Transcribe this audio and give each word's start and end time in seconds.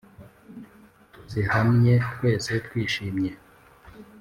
tuzihamye 1.13 1.93
twese 2.13 2.51
twishimye 2.65 3.31